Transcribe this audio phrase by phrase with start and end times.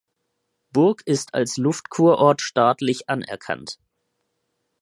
[0.73, 3.77] Burg ist als Luftkurort staatlich anerkannt.